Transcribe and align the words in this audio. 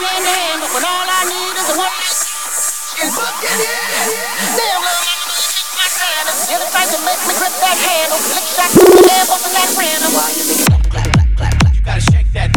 hand 0.00 0.24
in 0.24 0.32
hand, 0.32 0.58
but 0.62 0.70
when 0.72 0.84
all 0.86 1.06
I 1.08 1.22
need 1.28 1.54
is 1.58 1.68
a 1.68 1.76
woman, 1.76 2.04
she's 2.96 3.12
fucking 3.12 3.58
in. 3.60 3.88
Damn, 4.56 4.80
love, 4.80 5.04
my 5.76 5.86
time. 5.92 6.26
You're 6.48 6.62
the 6.62 6.70
type 6.70 6.88
to 6.92 7.00
make 7.02 7.20
me 7.28 7.34
grip 7.36 7.54
that 7.60 7.76
handle. 7.76 8.20
Lick 8.32 8.46
shots 8.52 8.74
to 8.78 8.86
the 8.88 9.04
air, 9.12 9.24
busting 9.26 9.52
that 9.52 9.68
random. 9.76 10.12
Why 10.14 10.28
you 10.32 10.44
think 10.46 10.60
clap, 10.68 10.84
clap, 10.88 11.08
clap, 11.36 11.54
clap? 11.60 11.74
You 11.74 11.82
gotta 11.82 12.00
shake 12.00 12.30
that. 12.32 12.51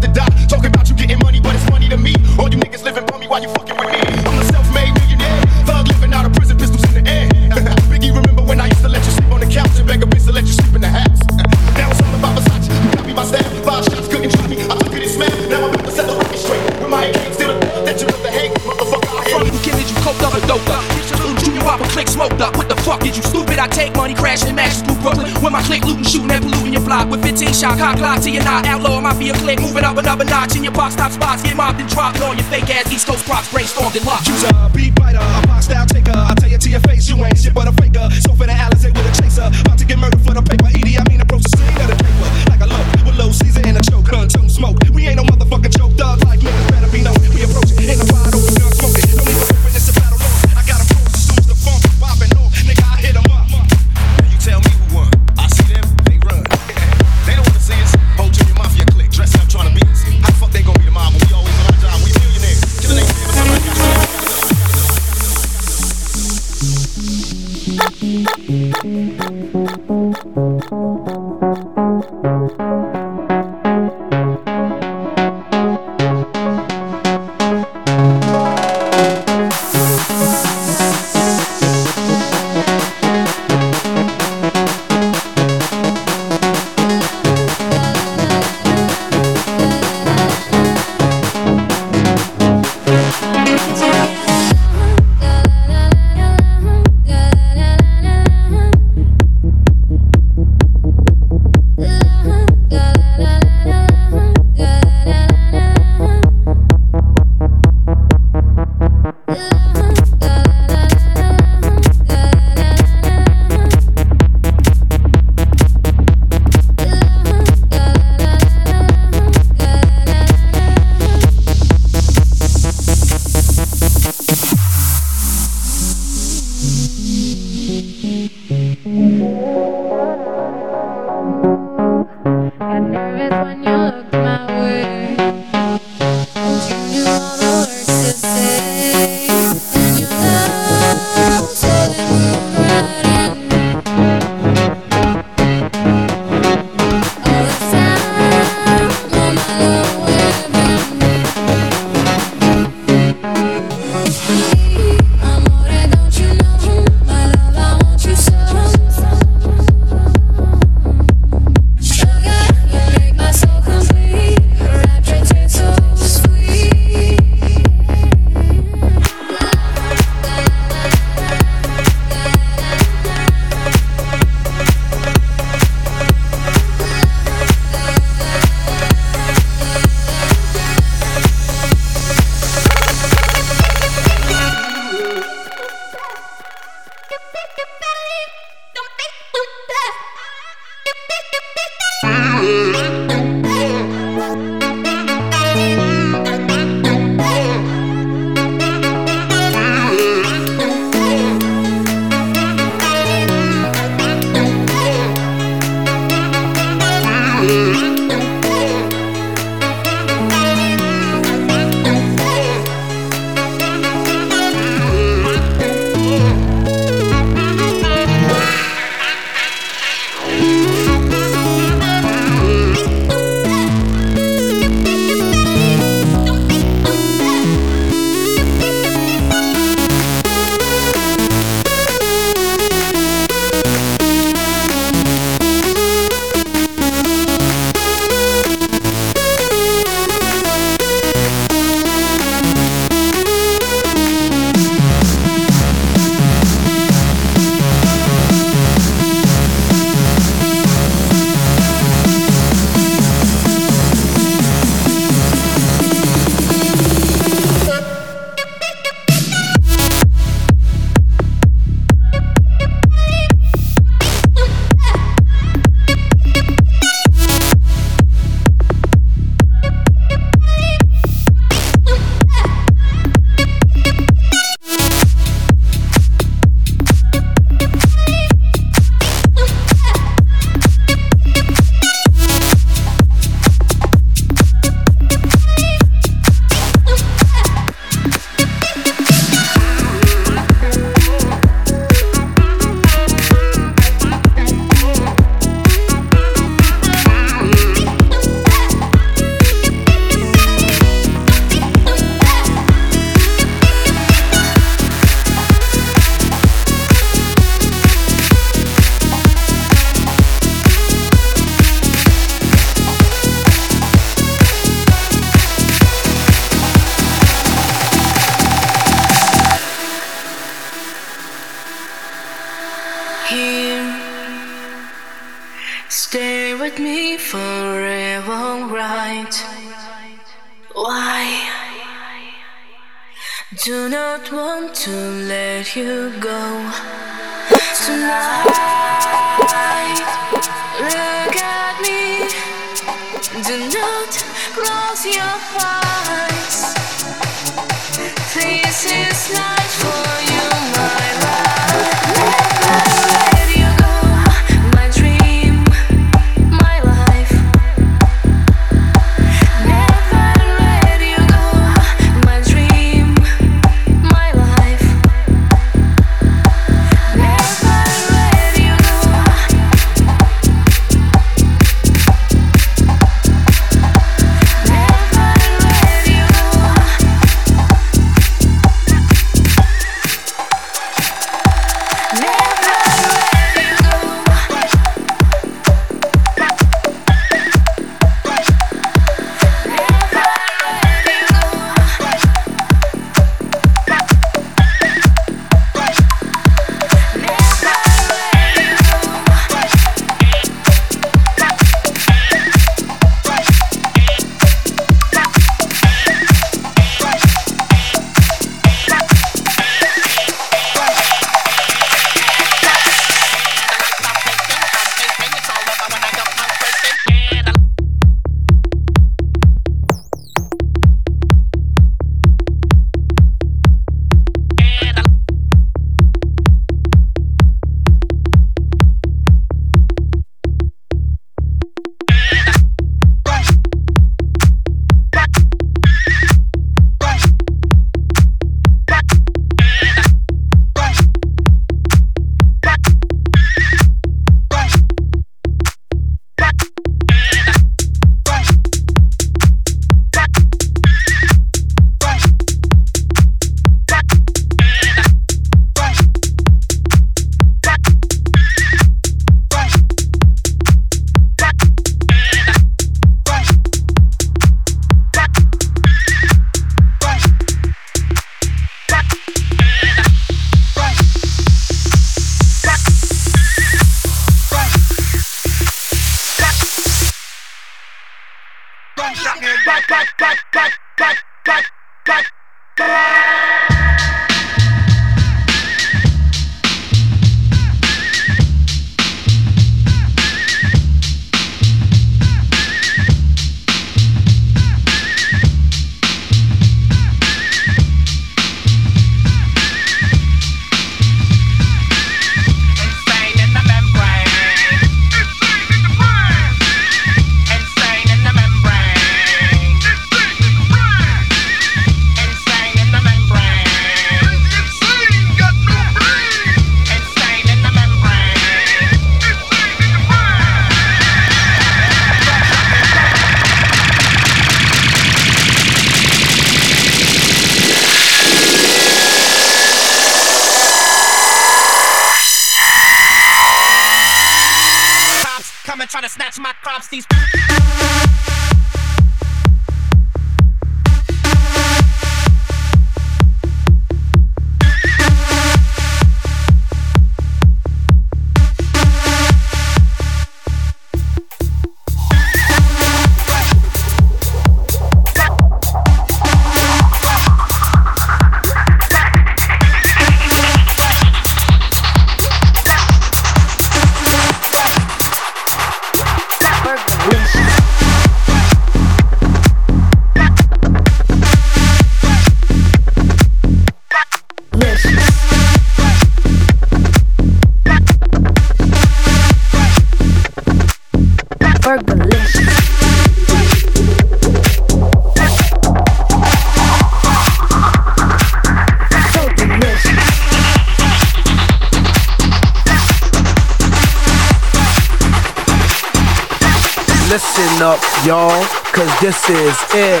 This 599.04 599.28
is 599.28 599.58
it. 599.76 600.00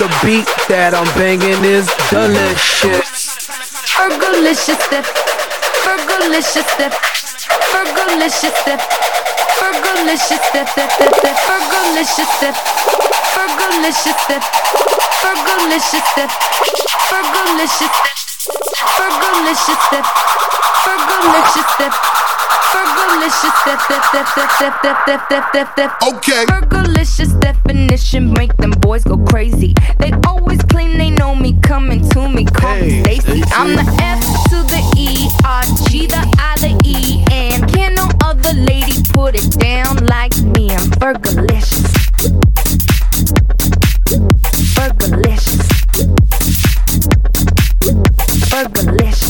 The 0.00 0.08
beat 0.24 0.48
that 0.72 0.96
I'm 0.96 1.04
banging 1.12 1.60
is 1.60 1.84
delicious. 2.08 3.36
Fergalicious 3.84 4.80
dip. 4.88 5.04
Fergalicious 5.84 6.64
dip. 6.80 6.88
Fergalicious 7.68 8.56
dip. 8.64 8.80
Fergalicious 9.60 10.40
dip. 10.56 10.72
Dip 10.72 10.88
dip 10.88 11.12
dip. 11.20 11.36
Fergalicious 11.44 12.32
dip. 12.40 12.56
Fergalicious 13.36 14.20
dip. 14.24 14.44
Fergalicious 15.20 16.08
dip. 16.16 16.32
Fergalicious 17.12 17.92
dip. 17.92 18.16
Fergalicious 18.96 19.82
dip. 19.92 20.06
Fergalicious 20.80 21.70
dip. 21.76 22.19
Fergalicious, 23.20 23.64
def, 23.66 23.88
def, 23.88 24.12
def, 24.12 24.34
def, 24.34 24.58
def, 24.58 24.82
def, 24.82 25.28
def, 25.28 25.28
def, 25.28 25.52
def, 25.52 25.76
def. 25.76 25.92
Okay. 26.14 26.46
Fergalicious 26.46 27.40
definition 27.40 28.32
make 28.32 28.56
them 28.56 28.70
boys 28.70 29.04
go 29.04 29.18
crazy. 29.18 29.74
They 29.98 30.12
always 30.26 30.62
claim 30.62 30.96
they 30.96 31.10
know 31.10 31.34
me, 31.34 31.58
coming 31.60 32.08
to 32.10 32.28
me, 32.30 32.46
call 32.46 32.80
me 32.80 33.02
Stacy. 33.02 33.42
I'm 33.52 33.76
the 33.76 33.84
F 34.00 34.20
to 34.48 34.62
the 34.72 34.80
E, 34.96 35.28
R, 35.44 35.62
G, 35.90 36.06
the 36.06 36.16
I, 36.38 36.56
the 36.60 36.80
E, 36.82 37.22
and 37.30 37.70
can 37.70 37.94
no 37.94 38.08
other 38.24 38.54
lady 38.54 39.02
put 39.12 39.34
it 39.34 39.50
down 39.58 39.98
like 40.06 40.34
me? 40.38 40.70
I'm 40.70 40.90
Fergalicious. 40.92 41.92
Fergalicious. 44.74 45.60
Fergalicious. 48.48 49.29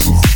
Listen. 0.00 0.29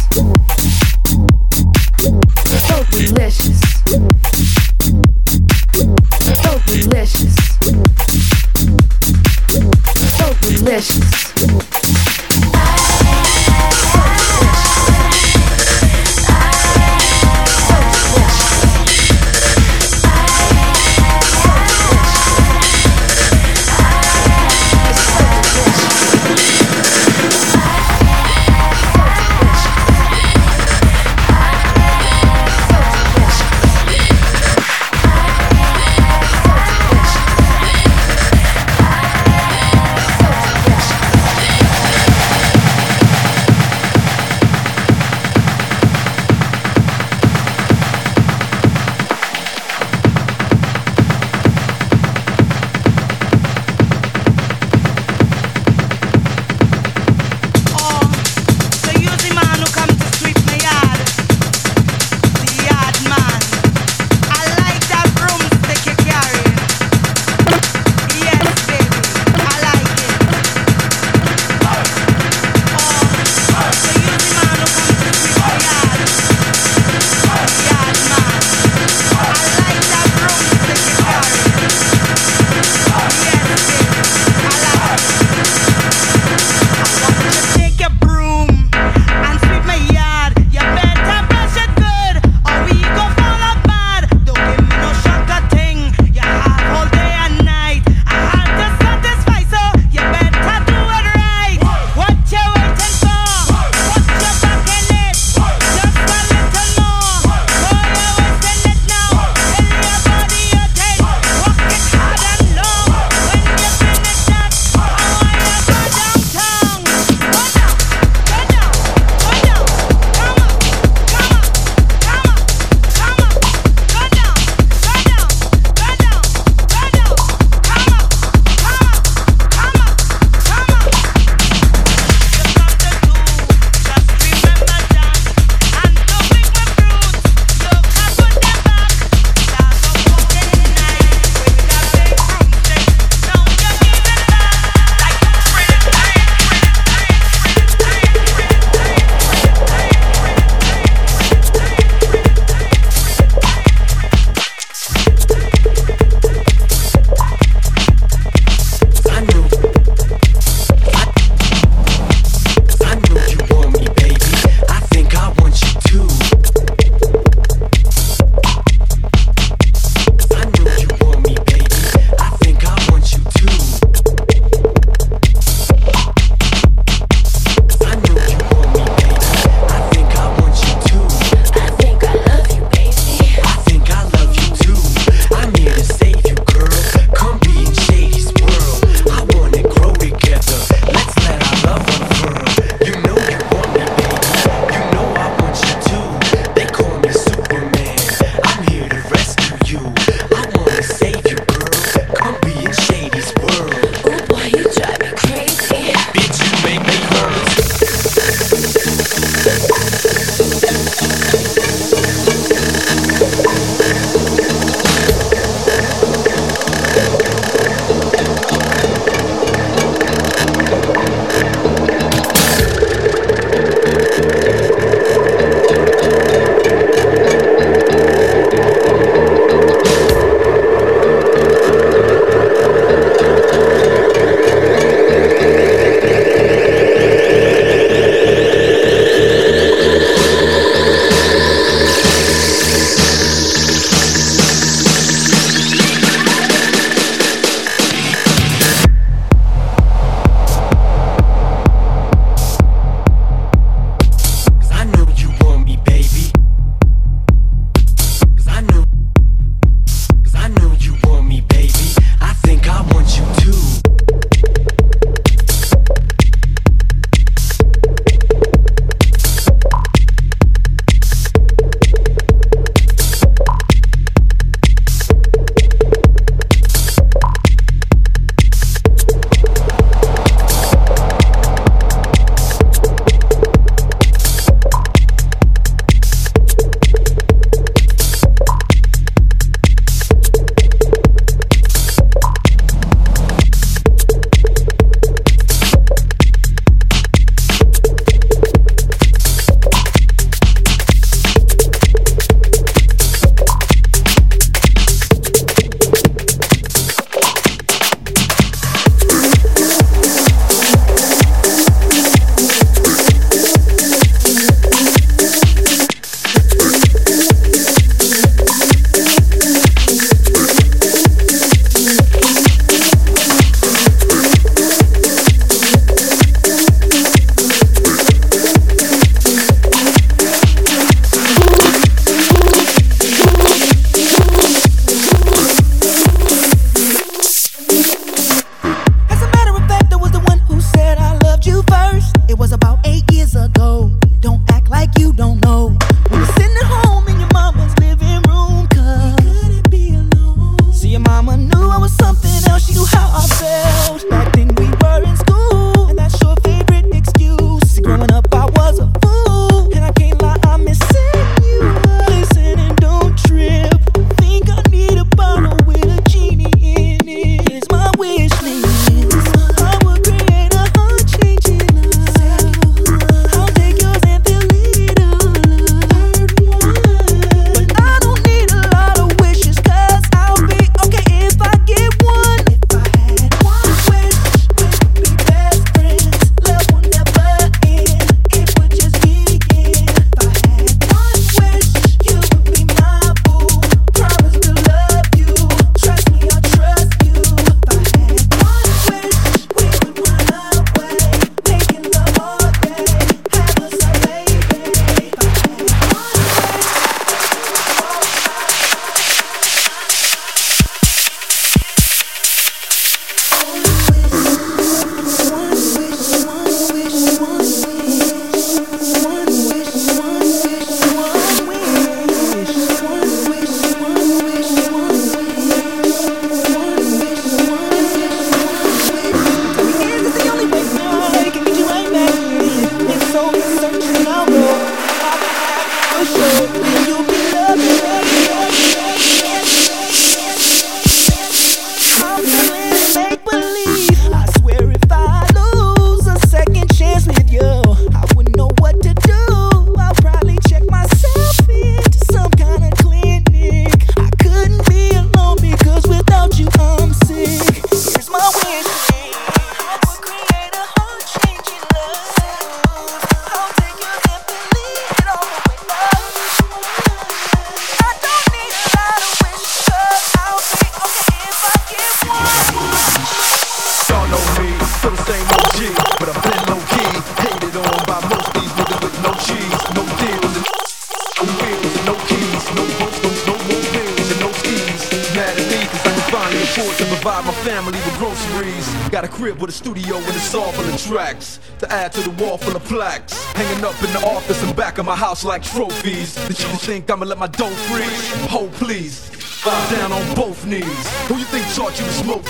house 495.15 495.25
like 495.25 495.45
trophies. 495.45 496.17
Did 496.27 496.41
you 496.41 496.57
think 496.67 496.91
I'ma 496.91 497.07
let 497.07 497.19
my 497.19 497.29
dough 497.29 497.57
freeze? 497.71 498.31
Hold 498.31 498.51
oh, 498.53 498.59
please. 498.59 499.11
Down 499.45 499.93
on 499.93 500.15
both 500.15 500.45
knees. 500.47 500.89
Who 501.07 501.19
you 501.19 501.25
think 501.27 501.47
taught 501.55 501.79
you 501.79 501.85
to 501.85 501.93
smoke 501.93 502.24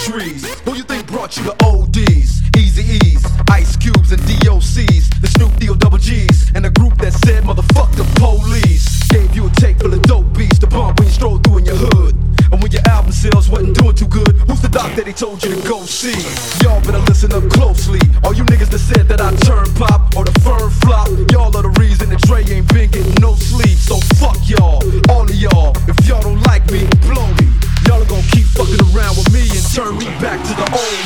too 14.04 14.24
good? 14.24 14.36
Who's 14.48 14.60
the 14.60 14.68
doc 14.68 14.94
that 14.96 15.06
he 15.06 15.12
told 15.12 15.42
you 15.44 15.54
to 15.54 15.68
go 15.68 15.80
see? 15.84 16.16
Y'all 16.62 16.80
better 16.80 16.98
listen 16.98 17.32
up 17.32 17.48
closely. 17.50 18.00
All 18.24 18.34
you 18.34 18.44
niggas 18.44 18.70
that 18.70 18.78
said 18.78 19.08
that 19.08 19.20
I 19.20 19.30
turn 19.44 19.66
pop 19.74 20.16
or 20.16 20.24
the 20.24 20.34
firm 20.40 20.70
flop, 20.82 21.08
y'all 21.30 21.54
are 21.56 21.62
the 21.62 21.74
reason 21.80 22.10
that 22.10 22.20
Dre 22.22 22.44
ain't 22.44 22.68
been 22.72 22.90
getting 22.90 23.14
no 23.20 23.34
sleep. 23.34 23.76
So 23.78 23.96
fuck 24.20 24.36
y'all, 24.48 24.82
all 25.10 25.24
of 25.24 25.34
y'all. 25.34 25.72
If 25.88 25.96
y'all 26.06 26.22
don't 26.22 26.40
like 26.42 26.66
me, 26.70 26.86
blow 27.08 27.26
me. 27.40 27.48
Y'all 27.86 28.00
are 28.02 28.08
gonna 28.08 28.26
keep 28.32 28.46
fucking 28.56 28.80
around 28.92 29.16
with 29.16 29.30
me 29.32 29.44
and 29.44 29.64
turn 29.72 29.96
me 29.98 30.06
back 30.20 30.40
to 30.40 30.52
the 30.54 30.66
old. 30.72 31.03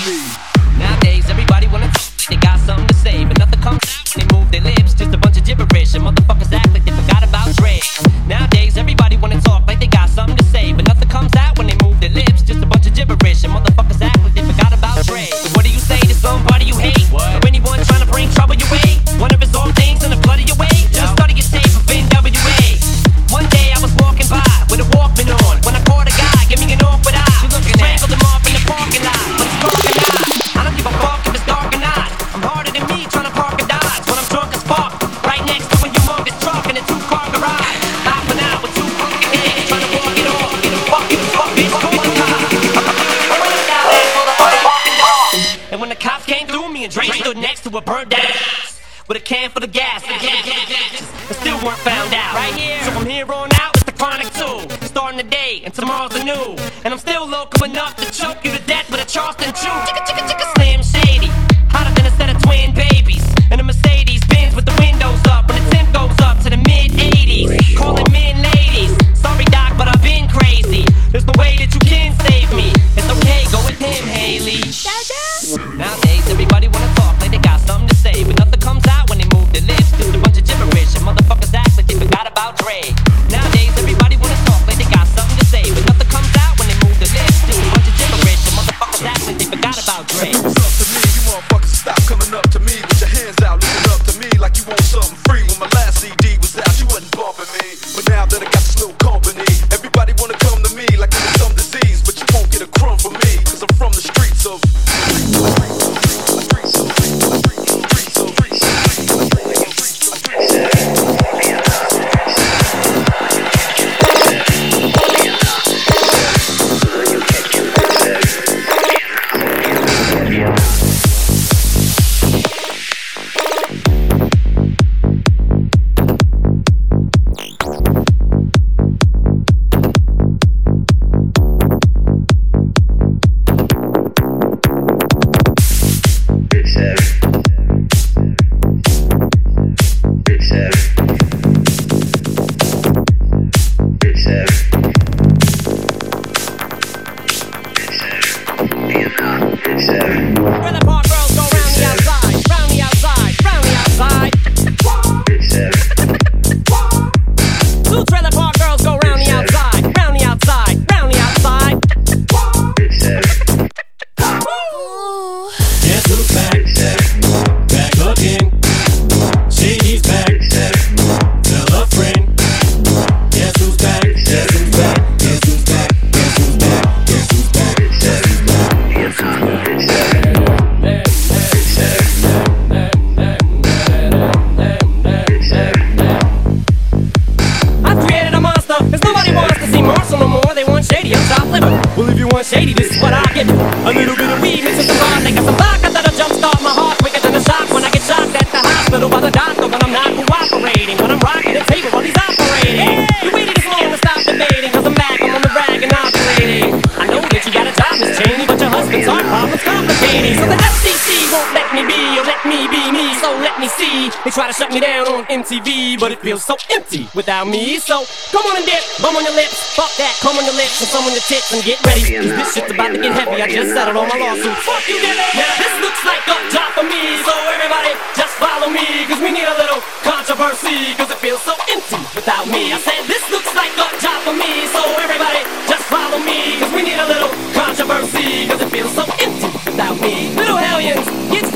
Feels 216.28 216.44
so 216.44 216.60
empty 216.68 217.08
without 217.16 217.48
me. 217.48 217.80
So 217.80 218.04
come 218.28 218.44
on 218.52 218.60
and 218.60 218.66
dip, 218.68 218.84
bum 219.00 219.16
on 219.16 219.24
your 219.24 219.32
lips, 219.32 219.72
fuck 219.72 219.88
that, 219.96 220.12
come 220.20 220.36
on 220.36 220.44
your 220.44 220.52
lips, 220.60 220.76
and 220.84 220.88
some 220.92 221.08
on 221.08 221.16
your 221.16 221.24
tits, 221.24 221.56
and 221.56 221.64
get 221.64 221.80
ready. 221.88 222.04
Cause 222.04 222.28
this 222.28 222.52
shit's 222.52 222.68
about 222.68 222.92
to 222.92 223.00
get 223.00 223.16
heavy. 223.16 223.40
I 223.40 223.48
just 223.48 223.72
settled 223.72 223.96
on 223.96 224.12
my 224.12 224.20
lawsuit. 224.20 224.52
Fuck 224.60 224.84
you, 224.92 225.00
Dilly. 225.00 225.24
Yeah, 225.32 225.48
this 225.56 225.72
looks 225.80 226.04
like 226.04 226.20
a 226.28 226.36
job 226.52 226.68
for 226.76 226.84
me, 226.84 227.16
so 227.24 227.32
everybody 227.32 227.96
just 228.12 228.36
follow 228.36 228.68
me, 228.68 229.08
cause 229.08 229.24
we 229.24 229.32
need 229.32 229.48
a 229.48 229.56
little 229.56 229.80
controversy, 230.04 230.92
cause 231.00 231.08
it 231.08 231.16
feels 231.24 231.40
so 231.48 231.56
empty 231.72 231.96
without 232.12 232.44
me. 232.52 232.76
I 232.76 232.78
said 232.84 233.08
this 233.08 233.24
looks 233.32 233.48
like 233.56 233.72
a 233.80 233.88
job 233.96 234.20
for 234.28 234.36
me, 234.36 234.68
so 234.68 234.84
everybody 235.00 235.48
just 235.64 235.88
follow 235.88 236.20
me, 236.20 236.60
cause 236.60 236.68
we 236.76 236.84
need 236.84 237.00
a 237.00 237.08
little 237.08 237.32
controversy, 237.56 238.44
cause 238.52 238.60
it 238.60 238.68
feels 238.68 238.92
so 238.92 239.08
empty 239.16 239.48
without 239.64 239.96
me. 240.04 240.36
Little 240.36 240.60
hellions, 240.60 241.08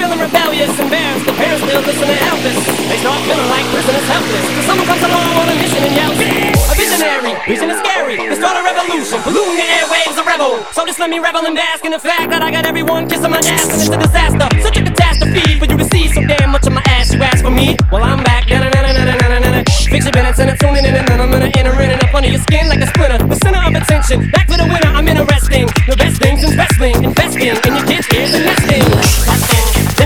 feeling 0.03 0.19
rebellious, 0.19 0.75
embarrassed, 0.83 1.27
the 1.31 1.35
parents 1.39 1.63
still 1.63 1.79
listen 1.87 2.07
to 2.11 2.19
Elvis. 2.27 2.59
They 2.91 2.99
start 2.99 3.23
feeling 3.23 3.51
like 3.55 3.63
prisoners 3.71 4.07
helpless, 4.11 4.47
cause 4.51 4.67
someone 4.67 4.87
comes 4.91 5.05
along 5.07 5.31
on 5.39 5.47
a 5.47 5.55
mission 5.55 5.79
and 5.79 5.95
yells, 5.95 6.19
a 6.19 6.75
visionary, 6.75 7.33
vision 7.47 7.71
is 7.71 7.79
scary, 7.87 8.19
they 8.19 8.35
start 8.35 8.59
a 8.59 8.63
revolution, 8.67 9.23
balloon 9.23 9.55
the 9.55 9.63
airwaves, 9.63 10.19
a 10.19 10.25
rebel. 10.27 10.59
So 10.75 10.83
just 10.91 10.99
let 10.99 11.07
me 11.07 11.23
revel 11.23 11.47
and 11.47 11.55
bask 11.55 11.87
in 11.87 11.95
the 11.95 12.03
fact 12.03 12.35
that 12.35 12.43
I 12.43 12.51
got 12.51 12.67
everyone 12.67 13.07
kissing 13.07 13.31
my 13.31 13.39
ass, 13.47 13.71
and 13.71 13.79
it's 13.79 13.95
a 13.95 13.99
disaster, 14.03 14.47
such 14.59 14.77
a 14.79 14.83
catastrophe 14.83 15.55
for 15.63 15.71
you 15.71 15.79
to 15.79 15.87
see 15.95 16.11
so 16.11 16.19
damn 16.27 16.51
much 16.51 16.67
of 16.67 16.75
my 16.75 16.83
ass. 16.91 17.15
You 17.15 17.23
ask 17.23 17.45
for 17.45 17.55
me, 17.55 17.79
well 17.93 18.03
I'm 18.03 18.25
back. 18.27 18.43
Fix 19.93 20.07
your 20.07 20.15
minutes 20.17 20.39
and 20.41 20.51
I'm 20.51 20.57
tuning 20.57 20.87
in 20.87 20.97
and 20.97 21.07
then 21.07 21.21
I'm 21.21 21.31
gonna 21.31 21.53
enter 21.53 21.77
in 21.83 21.91
and 21.91 22.03
up 22.03 22.15
under 22.15 22.29
your 22.29 22.41
skin 22.41 22.67
like 22.67 22.81
a 22.81 22.87
splinter. 22.87 23.19
The 23.23 23.37
center 23.45 23.61
of 23.61 23.75
attention, 23.77 24.31
back 24.31 24.49
to 24.49 24.57
the 24.57 24.65
winner. 24.65 24.89
I'm 24.97 25.07
interesting. 25.07 25.67
The 25.87 25.97
best 25.97 26.17
things 26.17 26.43
in 26.43 26.57
wrestling, 26.57 27.05
investing 27.05 27.53
in 27.53 27.77
your 27.77 27.87
kids' 27.87 28.09
ears 28.15 28.33
and 28.33 28.43
nesting. 28.43 29.62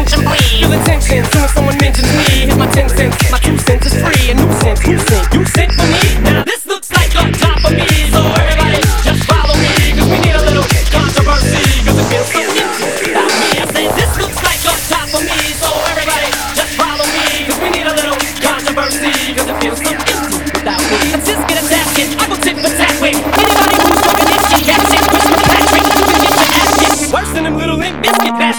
Attention, 0.06 0.22
please. 0.30 0.62
Feel 0.62 0.70
attention 0.70 1.24
soon 1.34 1.42
as 1.42 1.50
someone 1.50 1.78
mentions 1.82 2.06
me. 2.14 2.46
Here's 2.46 2.54
my 2.54 2.70
ten 2.70 2.86
cents. 2.88 3.18
My 3.26 3.42
two 3.42 3.58
cents 3.58 3.90
is 3.90 3.94
free. 3.98 4.30
A 4.30 4.38
nuisance. 4.38 4.78
Who 4.86 4.94
sent? 5.02 5.34
You 5.34 5.42
sent 5.50 5.74
for 5.74 5.82
me. 5.82 6.22
Now 6.22 6.46
this 6.46 6.62
looks 6.62 6.94
like 6.94 7.10
a 7.18 7.26
job 7.34 7.58
for 7.58 7.74
me. 7.74 7.90
So 8.14 8.22
everybody, 8.38 8.78
just 9.02 9.26
follow 9.26 9.58
me. 9.58 9.66
Cause 9.98 10.06
we 10.06 10.22
need 10.22 10.38
a 10.38 10.44
little 10.46 10.62
controversy. 10.94 11.58
Cause 11.82 11.98
it 11.98 12.06
feels 12.06 12.30
so 12.30 12.38
empty 12.38 12.86
without 13.02 13.34
me. 13.34 13.50
I 13.58 13.66
said 13.66 13.90
this 13.98 14.12
looks 14.22 14.38
like 14.46 14.62
a 14.62 14.78
job 14.86 15.10
for 15.10 15.22
me. 15.26 15.42
So 15.58 15.74
everybody, 15.90 16.30
just 16.54 16.70
follow 16.78 17.06
me. 17.10 17.26
Cause 17.50 17.58
we 17.58 17.68
need 17.74 17.90
a 17.90 17.94
little 17.98 18.18
controversy. 18.38 19.10
Cause 19.34 19.50
it 19.50 19.58
feels 19.58 19.82
so 19.82 19.90
empty 19.90 20.38
without 20.54 20.82
me. 20.86 20.98
Let's 21.18 21.26
just 21.26 21.42
get 21.50 21.58
a 21.58 21.66
basket. 21.66 22.14
I 22.14 22.24
go 22.30 22.38
tit 22.38 22.54
for 22.54 22.70
tat. 22.78 22.94
Wait, 23.02 23.18
anybody 23.18 23.74
an 23.74 24.26
itchy 24.38 24.70
cat 24.70 24.86
shit? 24.86 24.95
Push 24.95 24.95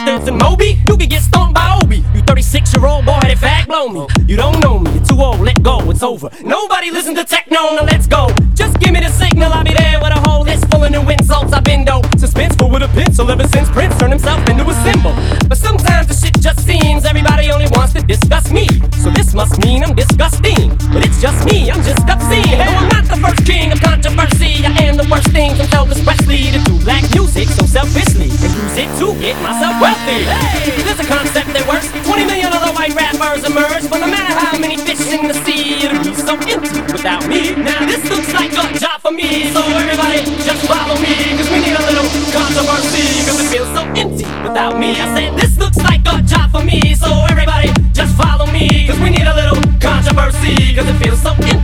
bastards 0.08 0.30
and 0.30 0.38
Moby. 0.42 0.80
You 0.88 0.98
can 0.98 1.10
get 1.10 1.22
stomped 1.22 1.56
by 1.56 1.80
Obie. 1.82 2.04
You 2.16 2.22
36 2.22 2.74
year 2.74 2.86
old 2.86 3.06
boy 3.06 3.20
headed 3.22 3.38
fag 3.38 3.68
blow 3.68 3.90
me. 3.90 4.08
You 4.28 4.38
don't 4.38 4.60
know 4.60 4.80
me. 4.80 4.92
You're 4.92 5.04
too 5.04 5.20
old. 5.22 5.40
Let 5.40 5.62
go. 5.62 5.80
It's 5.92 6.04
over. 6.04 6.30
Nobody 6.44 6.92
listen 6.92 7.16
to 7.16 7.26
techno. 7.26 7.76
Now 7.76 7.84
let's 7.84 8.08
go. 8.08 8.30
Just 8.54 8.80
give 8.80 8.92
me 8.92 9.00
the 9.00 9.10
signal. 9.10 9.52
I'll 9.52 9.64
be 9.64 9.74
there 9.74 10.00
with 10.02 10.14
a 10.16 10.27
list 10.90 11.04
new 11.04 11.10
insults. 11.12 11.54
I've 11.54 11.64
been 11.64 11.86
dope. 11.86 12.06
Suspenseful 12.18 12.72
with 12.72 12.84
a 12.84 12.88
pencil 12.90 13.30
ever 13.30 13.48
since 13.48 13.70
Prince 13.70 13.98
turned 13.98 14.14
himself 14.14 14.40
into 14.50 14.64
a 14.64 14.74
symbol. 14.84 15.14
But 15.48 15.58
sometimes 15.58 16.08
the 16.08 16.14
shit 16.14 16.40
just 16.40 16.66
seems 16.66 17.06
everybody 17.06 17.52
only 17.52 17.68
wants 17.72 17.94
to 17.94 18.02
discuss 18.02 18.52
me. 18.52 18.68
So 19.04 19.10
this 19.12 19.34
must 19.34 19.60
mean 19.64 19.84
I'm 19.84 19.96
disgusting. 19.96 20.70
But 20.94 21.06
it's 21.06 21.22
just 21.22 21.46
me. 21.46 21.72
I'm 21.72 21.84
just 21.84 22.04
obscene. 22.08 22.58
No, 22.58 22.66
I'm 22.66 22.90
not 22.90 23.06
the 23.06 23.18
first 23.18 23.46
king 23.46 23.72
of 23.72 23.82
controversy. 23.82 24.66
I 24.66 24.84
am 24.88 24.98
the 24.98 25.08
worst 25.10 25.30
thing 25.32 25.56
from 25.56 25.68
Elvis 25.68 26.04
Presley 26.04 26.52
to 26.52 26.60
do 26.64 26.80
black 26.84 27.04
music 27.14 27.48
so 27.50 27.66
selfishly 27.66 28.30
and 28.32 28.52
use 28.54 28.78
it 28.78 28.90
to 29.00 29.14
get 29.20 29.36
myself 29.42 29.80
wealthy. 29.82 30.24
Hey, 30.24 30.84
there's 30.84 31.00
a 31.00 31.08
concept 31.08 31.52
that 31.54 31.66
works. 31.68 31.92
20 32.08 32.26
million 32.26 32.52
other 32.54 32.72
white 32.74 32.96
rappers 32.96 33.44
emerge, 33.44 33.90
but 33.90 34.00
no 34.00 34.08
matter 34.08 34.34
how 34.34 34.58
many 34.60 34.78
fish 34.78 35.02
in 35.12 35.28
the 35.28 35.36
sea, 35.44 35.84
it'll 35.84 36.04
be 36.04 36.14
so 36.16 36.34
empty 36.48 36.82
without 36.92 37.28
me. 37.28 37.56
Now 37.56 37.86
this 37.86 38.04
looks 38.10 38.32
like 38.34 38.54
a 38.54 38.77
controversy, 50.48 50.76
cause 50.76 50.88
it 50.88 51.04
feels 51.04 51.22
so 51.22 51.32
empty 51.32 51.57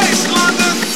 Christ, 0.00 0.32
London. 0.32 0.89